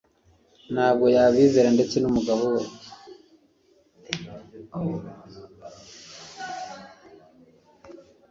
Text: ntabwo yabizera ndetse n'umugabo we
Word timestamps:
ntabwo 0.73 1.05
yabizera 1.15 1.69
ndetse 1.75 1.95
n'umugabo 1.99 2.43
we 2.53 2.61